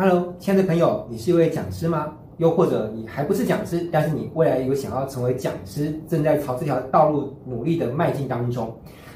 [0.00, 2.12] Hello，亲爱的朋友，你是一位讲师吗？
[2.36, 8.72] 又或者你还不是讲师，但是你未来有想要成为讲师，正在朝这条道路努力的迈进当中。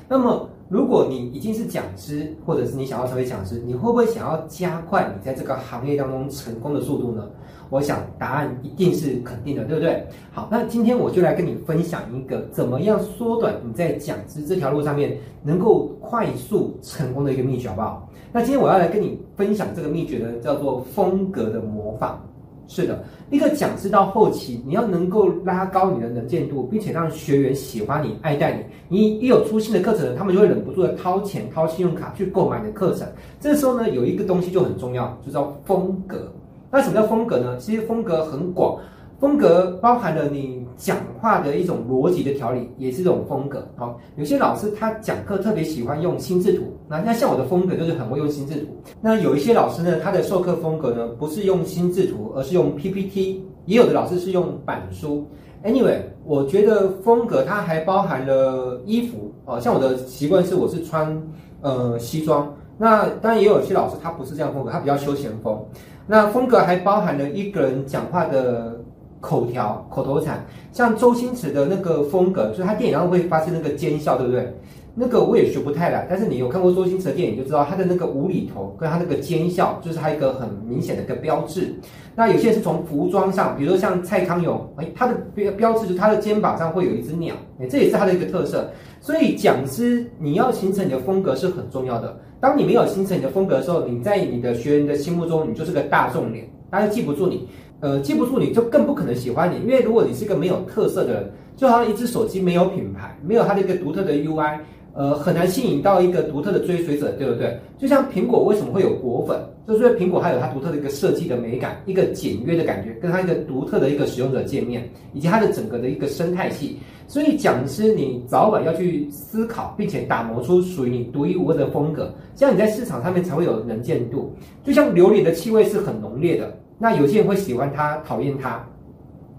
[0.08, 7.30] 那么，如果你已经是讲师，或者是你想要成为讲师，你会不会想要加快你在这个行业当中成功的速度呢？
[7.70, 10.04] 我想答案一定是肯定的，对不对？
[10.32, 18.08] 好，那今天我就来跟你分享一个怎么样缩短你在讲师这条路上面能够快速成功的一个秘诀，好不好？
[18.32, 22.18] 那今天我要来跟你分享这个秘诀呢，叫做风格的模仿。
[22.66, 28.64] 是的，一个讲师到后期，你要能够拉高你的能见度，并且让学员喜欢你、爱戴你。
[28.88, 33.06] 你一有出新的课程，他们就会忍不住的掏钱、掏信用卡去购买你的课程。
[33.38, 36.32] 这时候呢，有一个东西就很重要，就叫风格。
[36.70, 37.58] 那什么叫风格呢？
[37.58, 38.78] 其实风格很广，
[39.22, 43.64] 风格包含了你讲话的一种逻辑的条理，也是一种风格。
[43.76, 48.66] 好，有些老师他讲课特别喜欢用心智图，那那像我的风格就是很会用心智图。
[49.00, 55.24] 那有一些老师呢，他的授课风格呢，不是用心智图，而是用 PPT，也有的老师是用板书。
[55.62, 61.16] Anyway，我觉得风格它还包含了衣服哦，像我的习惯是我是穿
[61.60, 62.52] 呃西装。
[62.76, 65.64] 那当然也有些老师他不是这样风格，他比较休闲风。
[66.08, 68.81] 那风格还包含了一个人讲话的
[69.22, 74.52] 口条、口头禅，像周星驰的那个风格，就是他电影上会发生那个奸笑，对不对？
[74.94, 81.74] 那个我也学不太来，但是你有看过周星驰的电影，就知道他的那个无厘头跟他那个奸笑，就是他一个很明显的一个标志。
[82.14, 88.70] 那有些人是从服装上，比如说像蔡康永，哎，他的标标志就是他的肩膀上会有一只鸟，哎，这也是他的一个特色。
[89.00, 92.14] 所以讲师你要形成你的风格是很重要的。
[92.38, 97.48] 当你没有形成你的风格的时候，你在你的学员的心目中，你就是个大众脸，大家记不住你，
[97.82, 99.56] 呃，记不住你就更不可能喜欢你。
[99.62, 104.60] 因为如果你是一个没有特色的人，就好像一只手机没有品牌，没有它的一个独特的 UI。
[104.94, 107.58] 呃，很难吸引到一个独特的追随者，对不对？
[107.78, 116.76] 就像苹果为什么会有果粉，就是因为苹果它有它独特的一个设计的美感，一个简约的感觉，跟它一个独特的一个使用者界面，以及它的整个的一个生态系。
[117.08, 124.30] 所以讲师，你早晚要去思考，并且打磨出属于你独一无二的风格，这样你在市场上面才会有能见度。
[124.62, 128.64] 就像榴莲的气味是很浓烈的，那有些人会喜欢它，讨厌它。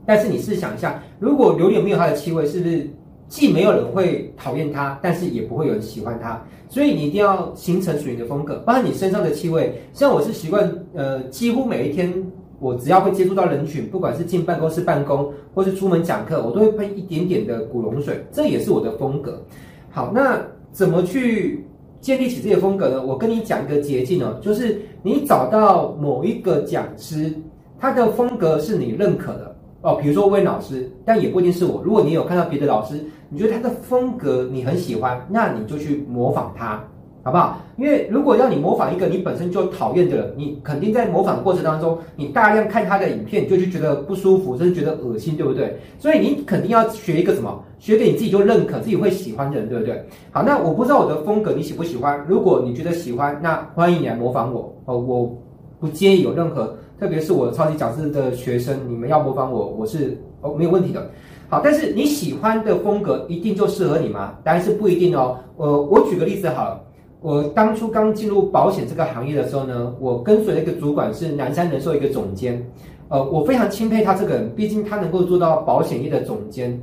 [0.05, 2.89] 但是你试想一下，如果榴莲没有它的气味，是不是？
[3.29, 6.39] 既没有人会讨厌它，但是也不会有人喜欢它，
[6.69, 9.73] 所以你一定要形成属于你的风格，包括你身上的气味。
[9.91, 12.13] 像我是习惯，呃，几乎每一天，
[12.59, 19.43] 我只要会接触到人群，不管是进办公室办公，或是出门讲课，我都会喷一点点的古龙水，这也是我的风格。
[19.89, 20.39] 好，那
[20.71, 21.65] 怎么去
[22.03, 23.01] 建立起这些风格呢？
[23.01, 27.33] 我跟你讲一个捷径哦，就是你找到某一个讲师，
[27.79, 29.55] 他的风格是你认可的。
[29.83, 31.81] 哦，比如说温老师，但也不一定是我。
[31.81, 36.83] 如果你有看到别的老师，你觉得他的风格你很喜欢，那你就去模仿他，
[37.23, 37.57] 好不好？
[37.77, 45.79] 因为如果要你模仿一个你本身就讨厌的人，你肯定在模仿过程当中，你大量看他的影片，就去觉得不舒服，甚至觉得恶心，对不对？
[45.97, 47.63] 所以你肯定要学一个什么？
[47.79, 50.05] 学给你自己就认可、自己会喜欢的人，对不对？
[50.31, 52.23] 好，那我不知道我的风格你喜不喜欢？
[52.27, 54.75] 如果你觉得喜欢，那欢迎你来模仿我。
[54.85, 55.33] 哦，我
[55.79, 56.75] 不介意有任何。
[56.99, 61.09] 特别是我超级讲师的学生，你们要模仿我，我是哦没有问题的。
[61.49, 64.35] 好，但是你喜欢的风格一定就适合你吗？
[64.43, 65.37] 当然是不一定哦。
[65.57, 66.81] 呃，我举个例子好了，
[67.23, 72.61] 我当初刚进入保险这个行业的时候呢，我跟随的一个主管是南山人寿一个总监，
[73.07, 76.77] 呃，我非常钦佩他这个人，毕竟他能够做到保险业的总监，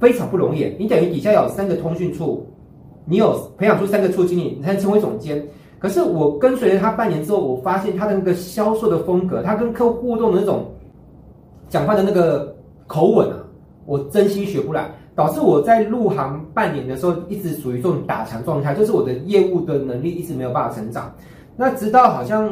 [0.00, 0.74] 非常不容易。
[0.76, 2.44] 你等于底下有三个通讯处，
[3.04, 5.46] 你有培养出三个处经理，你才能成为总监。
[5.78, 10.64] 可是我跟随了他半年之后，我发现他的那个销售的风格，他跟客户互动的那种
[11.68, 12.56] 讲话的那个
[12.88, 13.36] 口吻啊，
[13.84, 21.12] 我真心学不来，导致我在入行半年的时候，一直属于这种打墙状态，就是我的业务的能力一直没有办法成长。
[21.56, 22.48] 那直到好像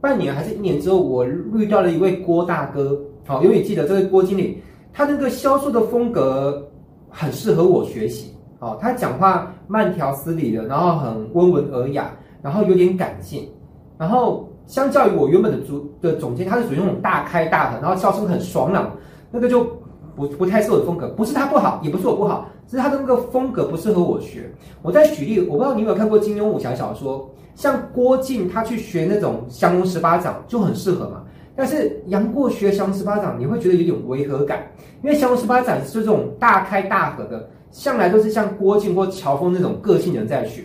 [0.00, 4.60] 半年还是一年之后，我遇到了一位郭大哥，好，永远记得这位郭经理，
[4.92, 6.62] 他那个销售的风格
[7.08, 12.10] 很适合我学习，好，他讲话慢条斯理的，然后很温文尔雅。
[12.42, 13.48] 然后有点感性，
[13.96, 18.94] 然后相较于我原本的主的总监，他是属于那种大开大合，然后笑声很爽朗，
[19.30, 19.66] 那个就
[20.14, 21.08] 不不太适合我的风格。
[21.10, 24.50] 不是他不好，也不是我不好，只是他的那个风格不适合我学。
[24.82, 31.22] 我再举例，我不知道你有没有看过金庸武侠小说，像郭靖他去学那种降龙十八掌就很适合嘛。
[31.56, 34.66] 但是杨过学降龙十八掌，你会觉得有点违和感，
[35.02, 40.64] 因为降龙十八掌是这种大开大合的，向来都是像郭靖或乔峰那种个性人在学。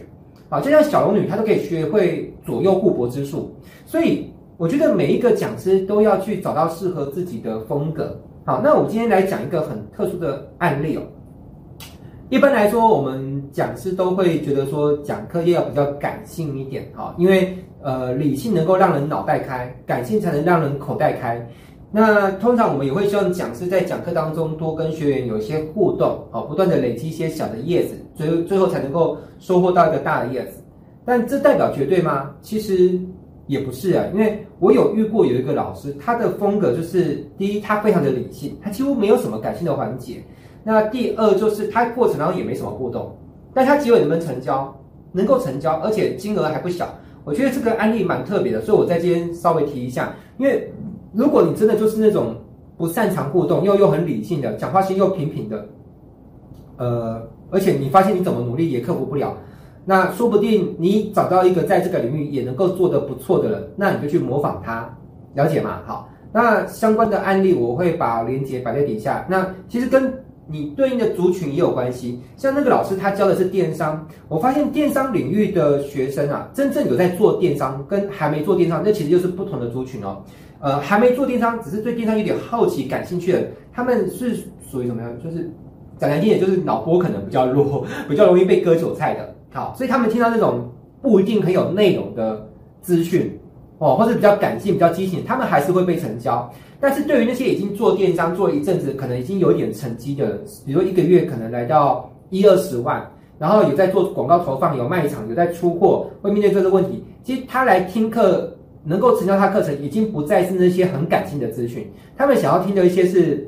[0.50, 3.54] 啊，就像小龙女，她都可以学会左右互搏之术，
[3.86, 8.20] 所以我觉得每一个讲师都要去找到适合自己的风格。
[8.50, 11.04] 好，那我今天来讲一个很特殊的案例哦。
[12.30, 21.48] 一般来说，我们讲师都会觉得说讲课要比较感性一点啊，因为呃理性能够让人脑袋开，感性才能让人口袋开。
[21.92, 30.60] 那通常我们也会希望讲师在讲课当中多跟学员有一些互动啊，不断的累积一些小的叶子，最最后才能够收获到一个大的叶子。
[31.06, 32.32] 但这代表绝对吗？
[32.42, 33.00] 其实
[33.50, 40.24] 也不是啊，因为我有遇过有一个老师，他的风格就是第一，他非常的理性，他几乎没有什么感性的环节。
[40.64, 43.14] 那第二就是他过程当中也没什么互动，
[43.54, 44.74] 但他结尾能不能成交？
[45.12, 46.88] 能够成交，而且金额还不小。
[47.26, 50.72] 我觉得这个案例蛮特别的，所以我在这边稍微提一下，因为。
[51.12, 52.36] 如果你真的就是那种
[52.78, 55.68] 不擅长互动又又很理性的，讲话心又平平的，
[56.78, 57.20] 呃，
[57.50, 59.36] 而且你发现你怎么努力也克服不了，
[59.90, 64.88] 那说不定你找到一个在这个领域也能够做得不错的人，那你就去模仿他，
[65.34, 65.82] 了解吗？
[65.88, 69.26] 好，那相关的案例我会把链接摆在底下。
[69.28, 70.14] 那其实跟
[70.46, 80.22] 你对应的族群也有关系，像那个老师他教的是电商，我发现电商领域的学生啊，真正有在做电商跟还没做电商，那其实就是不同的族群哦。
[80.60, 84.36] 呃，还没做电商，只是对电商有点好奇、感兴趣的，他们是
[84.70, 85.12] 属于什么样？
[85.24, 85.50] 就是
[85.98, 89.36] 讲难听点，就是脑波可能比较弱， 比较容易被割韭菜的。
[89.52, 90.70] 好，所以他们听到这种
[91.02, 92.48] 不一定很有内容的
[92.82, 93.38] 资讯
[93.80, 96.50] 哦，或者比较感性、比较激情，他们还是会被成交。
[96.80, 103.06] 但是对于那些已经做电商做一阵子，可能已经有点成绩的，比如一个月可能来到一二十万，
[103.38, 107.04] 然后有在做广告投放、有卖场、有在出货，会面对这个问题。
[107.24, 108.56] 其实他来听课。
[108.82, 111.86] 能够成交他课程，已经不再是那些很感性的资讯，
[112.16, 113.48] 他们想要听的一些是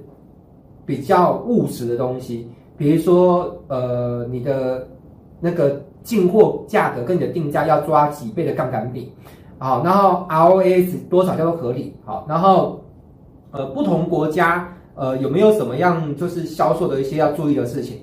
[0.86, 2.45] 比较务实的东西，
[2.77, 4.86] 比如说，呃，你的
[5.39, 9.12] 那个进货价格跟你的定价要抓几倍的杠杆比，
[9.57, 12.83] 好，然后 ROAS 多少叫做合理，好，然后
[13.51, 17.98] 呃，不同国家呃有没有什么样就是销售的一些要注意的事情，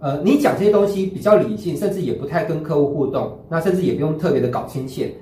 [0.00, 5.14] 呃，你讲这些东西比较理性，甚至也不太跟客户互动，那甚至也不用特别的搞亲切。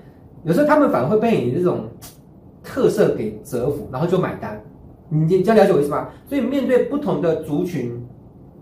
[0.45, 1.81] 有时候他们反而会被你这种
[2.65, 4.61] 特色给折服，然后就买单。
[5.09, 6.09] 你你这样了解我意思吗？
[6.27, 7.93] 所以面对不同的族群，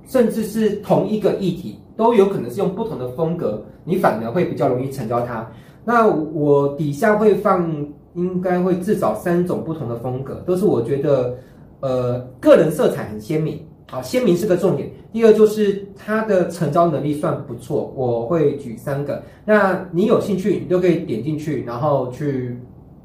[0.07, 5.49] 甚至是同一个议题，都有可能是用不同的风格，你反而会比较容易成交它。
[5.85, 11.35] 那我底下会放，应该会至少三种不同的风格，都是我觉得
[11.81, 13.59] 呃个人色彩很鲜明。
[13.91, 14.89] 好，鲜明是个重点。
[15.13, 19.21] 第二就是它的成交能力算不错，我会举三个。
[19.45, 22.57] 那你有兴趣，你就可以点进去，然后去，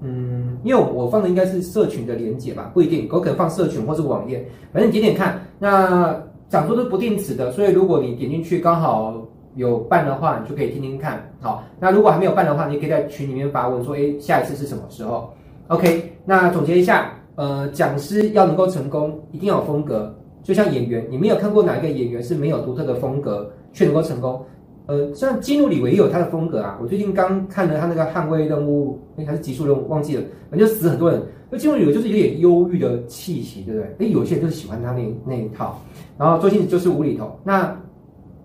[0.01, 5.41] 嗯，因为我放的应该是社群的连接吧，不一定，我可能放社群或是网页，反正你点点看。
[5.57, 6.15] 那
[6.49, 9.21] 讲座都不定时的，所以如果你点进去刚好
[9.55, 11.31] 有办的话，你就可以听听看。
[11.41, 15.29] 好，那如果还没有办的话，你可以在群里面发问说，诶，下一次是什么时候
[15.67, 20.13] ？OK，那总结一下，呃，讲师要能够成功，一定要有风格。
[20.43, 24.45] 就像演员，你没有看过哪一个演员是没有独特的风格却能够成功？
[24.87, 26.77] 呃，像基努里维也有他的风格啊。
[26.81, 31.21] 我最近刚看了他那个《捍卫任务》，哎，还是《极速任务》，忘记了，反正就死很多人。
[31.49, 34.07] 那基努里维就是有点忧郁的气息，对不对？
[34.07, 35.81] 哎，有些人就是喜欢他那那一套。
[36.17, 37.35] 然后周星驰就是无厘头。
[37.43, 37.75] 那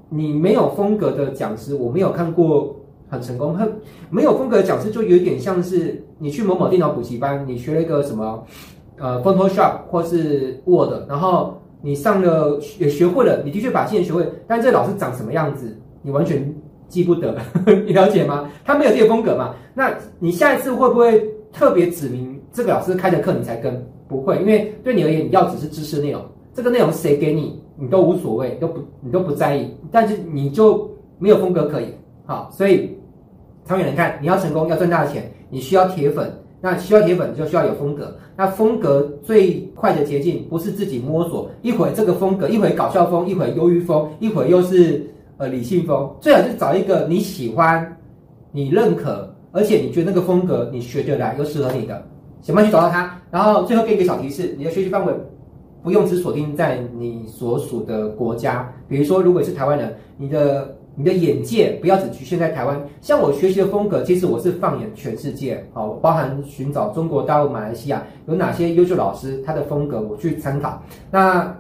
[0.09, 2.75] 你没有风格的讲师，我没有看过
[3.09, 3.55] 很成功。
[3.55, 3.71] 很
[4.09, 8.43] 没有风格的讲师，就有点像是你去某某电脑补习班，你学了一个什么
[8.99, 11.57] 呃 Photoshop 或是 Word，然后。
[11.83, 16.55] 你上了也学会了，你的确把技能学会，但这老师长什么样子，你完全
[16.89, 17.37] 记不得，
[17.87, 18.51] 你 了解吗？
[18.65, 19.55] 他没有这个风格嘛？
[19.75, 23.87] 那你下一次会不会特别指明这个老师开的课你才跟？
[24.09, 26.21] 不会，因为对你而言，你要只是知识内容，
[26.53, 31.87] 这个内容谁给你，你都无所谓，都不你都不在意，但是你就没有风格可以。
[32.27, 32.97] 好，所以
[33.65, 36.33] 长远来看，你要成功要赚大钱，你需要铁粉。
[36.63, 38.15] 那需要铁粉就需要有风格。
[38.37, 45.03] 那风格最快的捷径不是自己摸索，一会这个风格，一会搞笑风，一会忧郁风，一会又是
[45.41, 46.09] 呃理性风。
[46.21, 47.97] 最好是找一个你喜欢、
[48.53, 52.07] 你认可，而且你觉得那个风格你学得来又适合你的，
[52.43, 53.19] 想办法去找到它。
[53.31, 55.13] 然后最后给一个小提示：你的学习范围
[55.83, 58.71] 不用只锁定在你所属的国家。
[58.87, 60.77] 比如说，如果是台湾人，你的。
[60.97, 70.83] 你的眼界不要只局限在台湾，像我学习的风格，其实我是放眼全世界，好，包含寻找中国大陆、马来西亚有哪些优秀老师，他的风格我去参考。
[71.11, 71.57] 那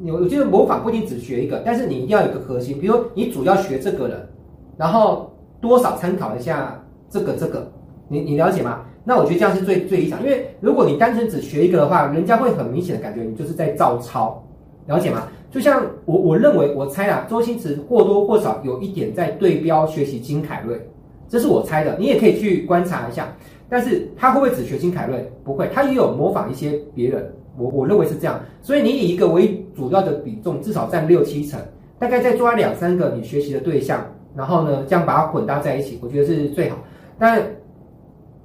[0.00, 4.28] 我我觉得模仿不一定只学一个，但是你一定要有个核心，比如你主要学这个人，
[4.76, 7.70] 然后多少参考一下这个这个，
[8.08, 8.82] 你你了解吗？
[9.04, 14.42] 那我觉得这样是最最理想，因为如果你单纯只学一个的话，人家会很明显的感觉你就是在照抄，
[14.86, 15.28] 了解吗？
[15.50, 20.80] 就像我我认为我猜啊，周星驰或多或少有一点在对标学习金凯瑞，
[21.28, 23.32] 这是我猜的，你也可以去观察一下。
[23.68, 25.30] 但是他会不会只学金凯瑞？
[25.44, 27.32] 不会，他也有模仿一些别人。
[27.56, 31.60] 我我认为是这样，所以你以一个为主要的比重，至少占六七成。
[31.96, 36.76] 大概再抓两三个你学习的对象，然后呢，这样把它混搭在一起，我觉得是最好。
[37.18, 37.40] 但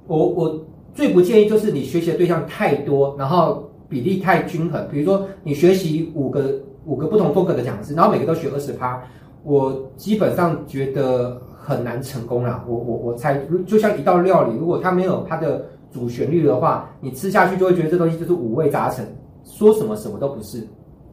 [0.06, 4.86] 我我最不建议就是你学习的对象太多，然后比例太均衡。
[4.90, 6.54] 比如说你学习五个
[6.86, 9.02] 五个不同风格的讲师，然后每个都学二十趴，
[9.42, 12.64] 我基本上觉得很难成功啦。
[12.66, 19.06] 我我我猜，就像一道料理，如果它没有它的主旋律的话，你吃下去就会觉得这东西就是五味杂陈，
[19.44, 20.58] 说什么什么都不是，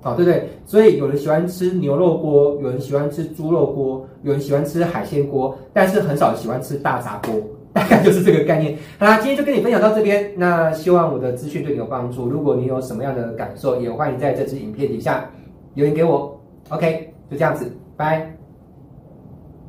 [0.02, 0.48] 啊，对不对？
[0.66, 7.36] 所以有人喜欢吃牛肉锅，有人喜欢吃猪肉锅，有人喜欢吃海鲜锅，但是很少喜欢吃大杂锅。
[7.74, 8.76] 大概就是这个概念。
[8.98, 10.34] 好啦，今天就跟你分享到这边。
[10.36, 12.28] 那希望我的资讯对你有帮助。
[12.28, 15.30] 如果你有什么样的感受，也欢迎在这支影片底下
[15.76, 16.40] 留言给我。
[16.70, 18.37] OK，就这样子，拜。